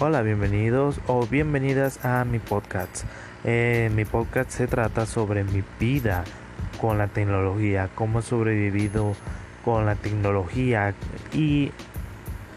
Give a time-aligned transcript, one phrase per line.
[0.00, 3.02] Hola, bienvenidos o bienvenidas a mi podcast.
[3.42, 6.22] Eh, mi podcast se trata sobre mi vida
[6.80, 9.16] con la tecnología, cómo he sobrevivido
[9.64, 10.94] con la tecnología
[11.32, 11.72] y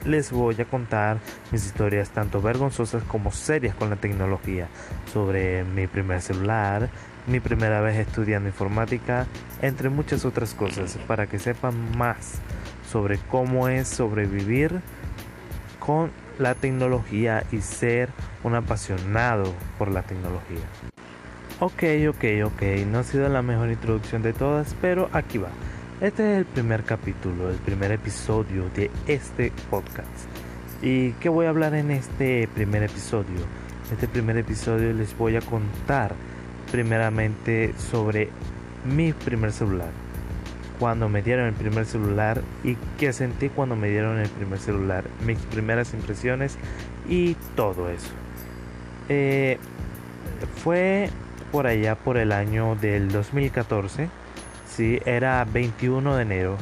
[0.05, 1.17] les voy a contar
[1.51, 4.67] mis historias tanto vergonzosas como serias con la tecnología,
[5.11, 6.89] sobre mi primer celular,
[7.25, 9.25] mi primera vez estudiando informática,
[9.63, 12.35] entre muchas otras cosas, para que sepan más
[12.87, 14.79] sobre cómo es sobrevivir
[15.79, 18.09] con la tecnología y ser
[18.43, 20.65] un apasionado por la tecnología.
[21.59, 25.49] Ok, ok, ok, no ha sido la mejor introducción de todas, pero aquí va.
[26.01, 30.07] Este es el primer capítulo, el primer episodio de este podcast.
[30.81, 33.37] ¿Y qué voy a hablar en este primer episodio?
[33.87, 36.15] En este primer episodio les voy a contar
[36.71, 38.29] primeramente sobre
[38.83, 39.91] mi primer celular.
[40.81, 45.03] Cuando me dieron el primer celular y qué sentí cuando me dieron el primer celular.
[45.23, 46.57] Mis primeras impresiones
[47.07, 48.09] y todo eso.
[49.07, 49.59] Eh,
[50.63, 51.11] fue
[51.51, 54.09] por allá por el año del 2014.
[54.67, 56.57] Sí, era 21 de enero,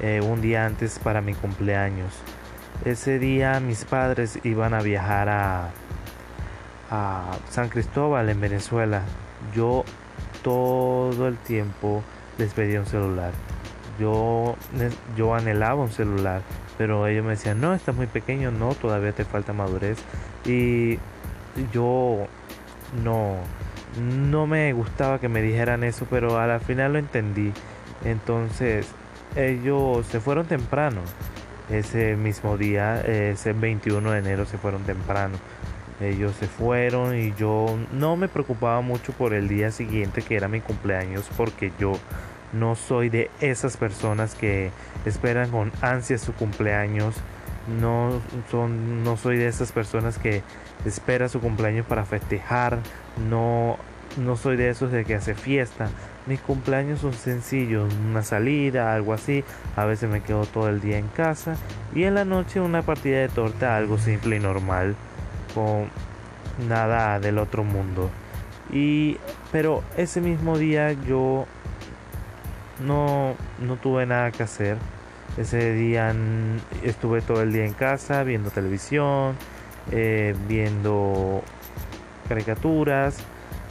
[0.00, 2.12] eh, un día antes para mi cumpleaños.
[2.84, 5.70] Ese día mis padres iban a viajar a,
[6.92, 9.02] a San Cristóbal en Venezuela.
[9.56, 9.84] Yo
[10.44, 12.04] todo el tiempo
[12.38, 13.32] les pedía un celular.
[13.98, 14.56] Yo,
[15.16, 16.42] yo anhelaba un celular,
[16.76, 19.98] pero ellos me decían, no, estás muy pequeño, no, todavía te falta madurez.
[20.44, 20.98] Y
[21.72, 22.26] yo
[23.02, 23.36] no,
[24.30, 27.52] no me gustaba que me dijeran eso, pero a la final lo entendí.
[28.04, 28.86] Entonces,
[29.34, 31.00] ellos se fueron temprano.
[31.70, 35.36] Ese mismo día, ese 21 de enero, se fueron temprano.
[36.00, 40.46] Ellos se fueron y yo no me preocupaba mucho por el día siguiente que era
[40.46, 41.92] mi cumpleaños porque yo
[42.52, 44.70] no soy de esas personas que
[45.04, 47.14] esperan con ansia su cumpleaños.
[47.80, 50.42] No, son, no soy de esas personas que
[50.84, 52.78] espera su cumpleaños para festejar.
[53.28, 53.76] No,
[54.16, 55.88] no soy de esos de que hace fiesta.
[56.26, 59.44] Mis cumpleaños son sencillos, una salida, algo así.
[59.76, 61.56] A veces me quedo todo el día en casa
[61.94, 64.96] y en la noche una partida de torta, algo simple y normal
[65.54, 65.88] con
[66.68, 68.10] nada del otro mundo.
[68.72, 69.18] Y
[69.52, 71.46] pero ese mismo día yo
[72.80, 74.76] no, no tuve nada que hacer.
[75.36, 76.14] Ese día
[76.82, 79.36] estuve todo el día en casa viendo televisión,
[79.92, 81.42] eh, viendo
[82.28, 83.18] caricaturas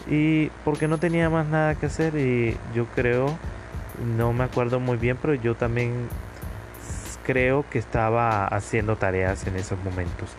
[0.08, 3.38] y porque no tenía más nada que hacer y yo creo,
[4.16, 6.08] no me acuerdo muy bien, pero yo también
[7.26, 10.30] creo que estaba haciendo tareas en esos momentos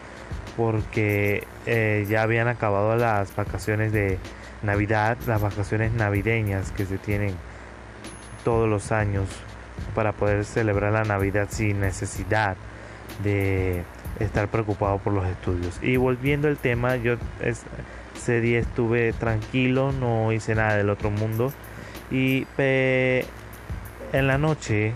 [0.57, 4.19] porque eh, ya habían acabado las vacaciones de
[4.63, 7.35] Navidad, las vacaciones navideñas que se tienen
[8.47, 9.27] todos los años
[9.97, 12.57] para poder celebrar la Navidad sin necesidad
[13.25, 13.83] de
[14.21, 15.81] estar preocupado por los estudios.
[15.83, 21.53] Y volviendo al tema, yo ese día estuve tranquilo, no hice nada del otro mundo
[22.13, 23.27] y en
[24.13, 24.93] la noche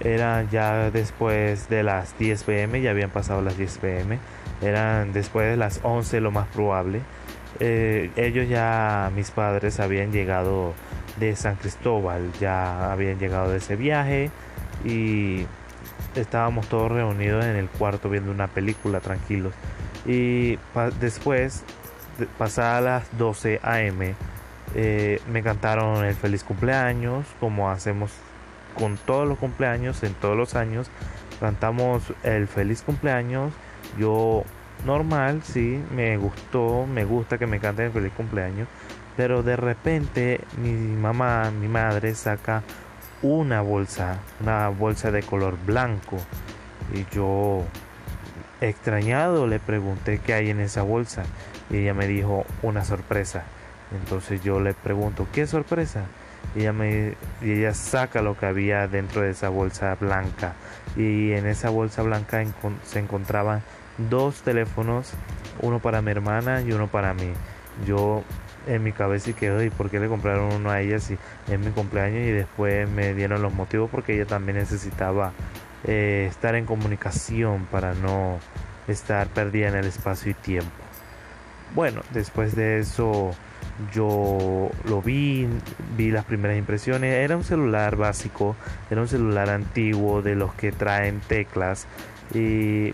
[0.00, 4.18] era ya después de las 10 pm, ya habían pasado las 10 pm
[4.60, 7.02] eran después de las 11 lo más probable.
[7.60, 10.74] Eh, ellos ya, mis padres habían llegado
[11.18, 14.30] de San Cristóbal, ya habían llegado de ese viaje
[14.84, 15.46] y
[16.14, 19.54] estábamos todos reunidos en el cuarto viendo una película tranquilos.
[20.06, 20.58] Y
[21.00, 21.64] después,
[22.38, 24.14] pasadas las 12 am,
[24.74, 28.10] eh, me cantaron el feliz cumpleaños, como hacemos
[28.78, 30.90] con todos los cumpleaños, en todos los años.
[31.40, 33.52] Cantamos el feliz cumpleaños
[33.98, 34.44] yo
[34.84, 38.68] normal, sí, me gustó, me gusta que me canten el feliz cumpleaños,
[39.16, 42.62] pero de repente mi mamá, mi madre saca
[43.22, 46.18] una bolsa, una bolsa de color blanco
[46.92, 47.64] y yo
[48.60, 51.24] extrañado le pregunté qué hay en esa bolsa
[51.70, 53.44] y ella me dijo una sorpresa.
[53.92, 56.04] Entonces yo le pregunto, ¿qué sorpresa?
[56.54, 60.54] Y ella, me, ella saca lo que había dentro de esa bolsa blanca.
[60.96, 62.42] Y en esa bolsa blanca
[62.84, 63.62] se encontraban
[64.10, 65.12] dos teléfonos,
[65.60, 67.32] uno para mi hermana y uno para mí.
[67.86, 68.22] Yo
[68.66, 71.16] en mi cabeza y quedó, ¿y por qué le compraron uno a ella si
[71.50, 72.26] es mi cumpleaños?
[72.26, 75.32] Y después me dieron los motivos porque ella también necesitaba
[75.84, 78.38] eh, estar en comunicación para no
[78.88, 80.70] estar perdida en el espacio y tiempo.
[81.74, 83.32] Bueno, después de eso
[83.92, 85.48] yo lo vi,
[85.96, 87.14] vi las primeras impresiones.
[87.14, 88.56] Era un celular básico,
[88.90, 91.86] era un celular antiguo de los que traen teclas
[92.34, 92.92] y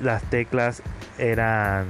[0.00, 0.82] las teclas
[1.18, 1.86] eran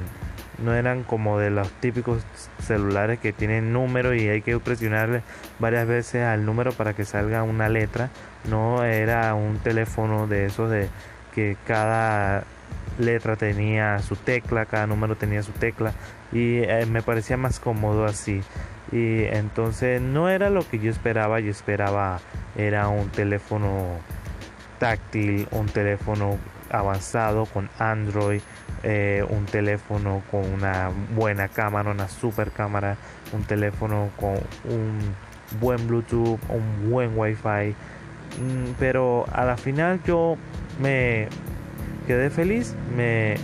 [0.59, 2.23] no eran como de los típicos
[2.61, 5.23] celulares que tienen número y hay que presionarle
[5.59, 8.11] varias veces al número para que salga una letra
[8.49, 10.89] no era un teléfono de esos de
[11.35, 12.45] que cada
[12.99, 15.93] letra tenía su tecla, cada número tenía su tecla
[16.33, 18.43] y eh, me parecía más cómodo así.
[18.91, 22.21] Y entonces no era lo que yo esperaba, yo esperaba
[22.57, 23.99] era un teléfono
[24.79, 26.37] táctil, un teléfono
[26.71, 28.43] avanzado con Android,
[28.83, 32.97] eh, un teléfono con una buena cámara, una super cámara,
[33.33, 34.35] un teléfono con
[34.65, 34.99] un
[35.61, 37.75] buen Bluetooth, un buen Wi-Fi.
[38.41, 40.37] Mm, pero a la final yo
[40.81, 41.29] me
[42.07, 43.37] quedé feliz, me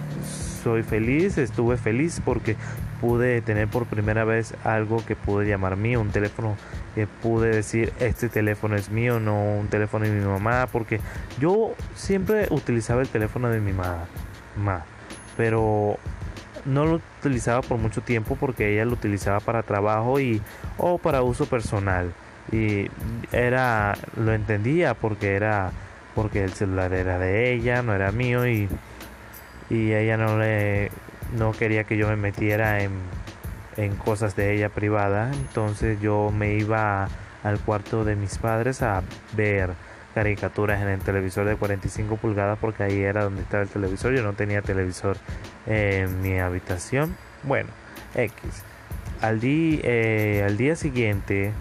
[0.63, 2.57] soy feliz, estuve feliz porque
[3.01, 6.57] pude tener por primera vez algo que pude llamar mío, un teléfono
[6.95, 11.01] que pude decir este teléfono es mío, no un teléfono de mi mamá, porque
[11.39, 14.85] yo siempre utilizaba el teléfono de mi mamá,
[15.39, 15.97] pero
[16.67, 20.43] no lo utilizaba por mucho tiempo porque ella lo utilizaba para trabajo y
[20.77, 22.13] o para uso personal.
[22.51, 22.91] Y
[23.33, 25.71] era lo entendía porque era
[26.17, 28.69] porque el celular era de ella, no era mío y
[29.71, 30.91] y ella no le
[31.37, 32.91] no quería que yo me metiera en,
[33.77, 37.09] en cosas de ella privada, entonces yo me iba
[37.45, 39.03] al cuarto de mis padres a
[39.37, 39.71] ver
[40.19, 44.25] caricaturas en el televisor de 45 pulgadas porque ahí era donde estaba el televisor, yo
[44.25, 45.17] no tenía televisor
[45.65, 47.15] en mi habitación.
[47.45, 47.69] Bueno,
[48.17, 48.35] X.
[49.21, 51.53] Al, día, eh, al día siguiente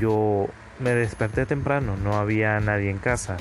[0.00, 0.48] yo
[0.80, 3.36] me desperté temprano, no había nadie en casa.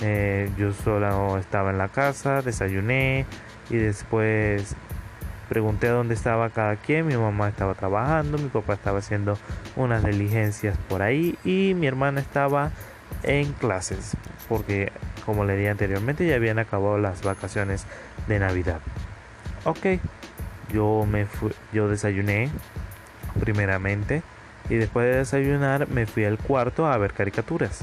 [0.00, 3.26] Eh, yo solo estaba en la casa, desayuné
[3.68, 4.76] y después
[5.48, 9.38] Pregunté dónde estaba cada quien, mi mamá estaba trabajando, mi papá estaba haciendo
[9.76, 12.72] unas diligencias por ahí y mi hermana estaba
[13.22, 14.16] en clases
[14.48, 14.92] porque
[15.24, 17.86] como le dije anteriormente ya habían acabado las vacaciones
[18.28, 18.80] de Navidad.
[19.64, 19.98] Ok,
[20.72, 22.50] yo me fui, yo desayuné
[23.40, 24.22] primeramente
[24.68, 27.80] y después de desayunar me fui al cuarto a ver caricaturas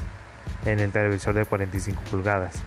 [0.64, 2.62] en el televisor de 45 pulgadas.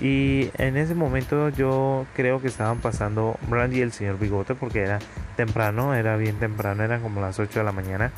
[0.00, 4.82] Y en ese momento yo creo que estaban pasando Brandy y el señor Bigote porque
[4.82, 4.98] era
[5.36, 8.12] temprano, era bien temprano, eran como las 8 de la mañana.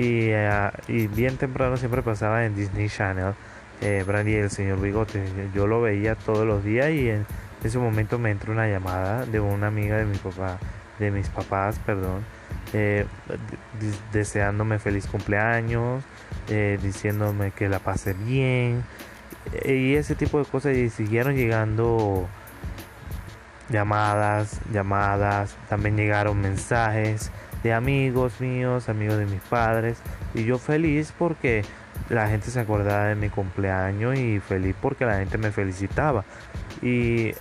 [0.00, 3.34] Y, eh, y bien temprano siempre pasaba en Disney Channel
[3.82, 5.22] eh, Brandy el señor Bigote.
[5.54, 7.26] Yo lo veía todos los días y en
[7.62, 10.58] ese momento me entró una llamada de una amiga de mi papá,
[10.98, 12.24] de mis papás, perdón,
[12.72, 13.04] eh,
[14.10, 16.02] deseándome feliz cumpleaños,
[16.48, 18.84] eh, diciéndome que la pase bien
[19.66, 22.26] y ese tipo de cosas y siguieron llegando
[23.68, 27.30] llamadas, llamadas, también llegaron mensajes
[27.62, 29.98] de amigos míos, amigos de mis padres
[30.34, 31.64] y yo feliz porque
[32.08, 36.24] la gente se acordaba de mi cumpleaños y feliz porque la gente me felicitaba
[36.82, 37.32] y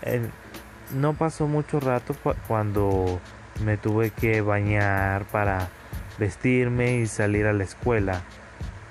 [0.95, 2.15] no pasó mucho rato
[2.47, 3.19] cuando
[3.63, 5.69] me tuve que bañar para
[6.17, 8.21] vestirme y salir a la escuela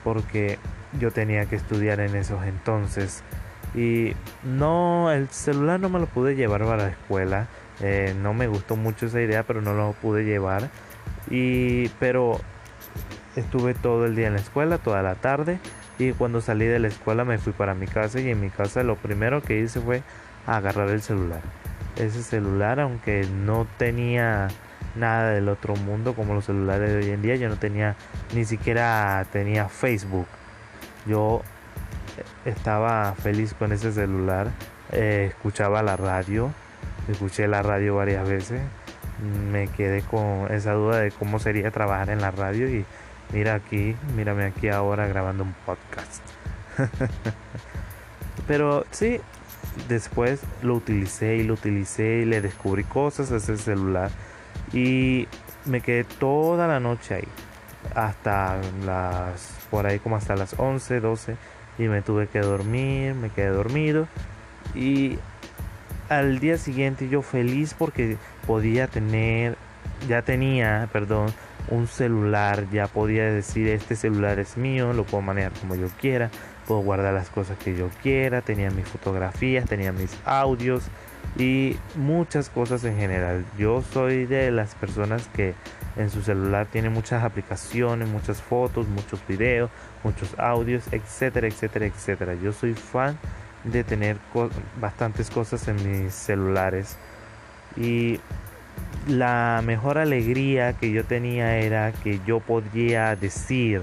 [0.05, 0.59] porque
[0.99, 3.23] yo tenía que estudiar en esos entonces.
[3.75, 7.47] Y no, el celular no me lo pude llevar para la escuela.
[7.81, 10.71] Eh, no me gustó mucho esa idea, pero no lo pude llevar.
[11.31, 12.41] Y, pero
[13.37, 15.59] estuve todo el día en la escuela, toda la tarde.
[15.99, 18.21] Y cuando salí de la escuela me fui para mi casa.
[18.21, 20.03] Y en mi casa lo primero que hice fue
[20.47, 21.41] agarrar el celular.
[21.97, 24.49] Ese celular, aunque no tenía
[24.95, 27.97] nada del otro mundo como los celulares de hoy en día, yo no tenía
[28.35, 30.27] ni siquiera tenía Facebook
[31.09, 31.43] yo
[32.45, 34.49] estaba feliz con ese celular,
[34.93, 36.53] eh, escuchaba la radio,
[37.09, 38.61] escuché la radio varias veces,
[39.53, 42.85] me quedé con esa duda de cómo sería trabajar en la radio y
[43.33, 46.23] mira aquí, mírame aquí ahora grabando un podcast.
[48.47, 49.21] Pero sí,
[49.89, 54.11] después lo utilicé y lo utilicé y le descubrí cosas a ese celular
[54.73, 55.29] y
[55.65, 57.29] me quedé toda la noche ahí
[57.95, 61.37] hasta las por ahí como hasta las 11, 12
[61.79, 64.09] y me tuve que dormir, me quedé dormido
[64.75, 65.19] y
[66.09, 69.57] al día siguiente yo feliz porque podía tener,
[70.09, 71.33] ya tenía, perdón,
[71.71, 76.31] un celular, ya podía decir este celular es mío, lo puedo manejar como yo quiera,
[76.67, 80.85] puedo guardar las cosas que yo quiera, tenía mis fotografías, tenía mis audios
[81.37, 83.45] y muchas cosas en general.
[83.59, 85.55] Yo soy de las personas que
[85.97, 89.71] en su celular tiene muchas aplicaciones, muchas fotos, muchos videos,
[90.05, 92.35] muchos audios, etcétera, etcétera, etcétera.
[92.35, 93.19] Yo soy fan
[93.71, 94.17] de tener
[94.81, 96.97] bastantes cosas en mis celulares
[97.77, 98.21] y
[99.07, 103.83] la mejor alegría que yo tenía era que yo podía decir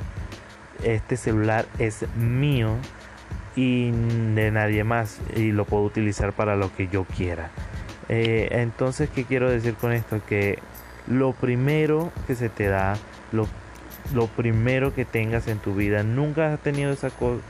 [0.84, 2.76] este celular es mío
[3.56, 7.50] y de nadie más y lo puedo utilizar para lo que yo quiera.
[8.10, 10.22] Eh, entonces, ¿qué quiero decir con esto?
[10.28, 10.60] Que
[11.08, 12.98] lo primero que se te da,
[13.32, 13.48] lo,
[14.14, 16.04] lo primero que tengas en tu vida.
[16.04, 17.42] Nunca has tenido esa cosa,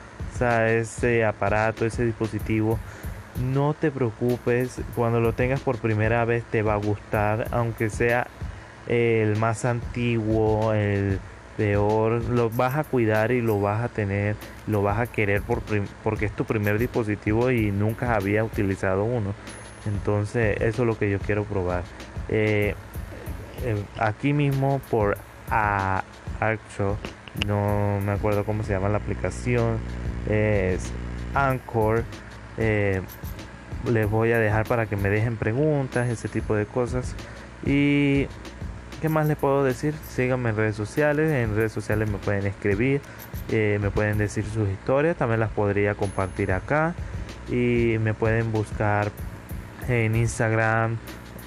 [0.42, 2.80] ese aparato, ese dispositivo
[3.42, 8.28] no te preocupes, cuando lo tengas por primera vez te va a gustar, aunque sea
[8.88, 11.20] el más antiguo, el
[11.58, 14.36] peor, lo vas a cuidar y lo vas a tener,
[14.68, 15.62] lo vas a querer por
[16.04, 19.34] porque es tu primer dispositivo y nunca había utilizado uno.
[19.86, 21.84] Entonces eso es lo que yo quiero probar.
[22.30, 22.76] Eh,
[23.64, 25.18] eh, aquí mismo por
[25.50, 26.04] a
[27.48, 29.78] no me acuerdo cómo se llama la aplicación,
[30.30, 30.92] es
[31.34, 32.04] Anchor.
[32.58, 33.02] Eh,
[33.90, 37.16] les voy a dejar para que me dejen preguntas, ese tipo de cosas.
[37.66, 38.28] Y
[39.02, 39.94] ¿qué más les puedo decir?
[40.10, 41.32] Síganme en redes sociales.
[41.32, 43.02] En redes sociales me pueden escribir,
[43.52, 45.18] eh, me pueden decir sus historias.
[45.18, 46.96] También las podría compartir acá.
[47.50, 49.12] Y me pueden buscar
[49.88, 50.98] en Instagram,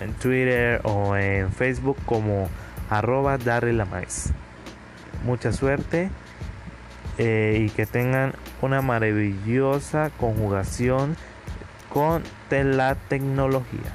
[0.00, 2.48] en Twitter o en Facebook como
[2.88, 3.38] arroba
[5.24, 6.10] Mucha suerte
[7.18, 8.32] eh, y que tengan
[8.62, 11.16] una maravillosa conjugación
[11.88, 13.92] con la tecnología.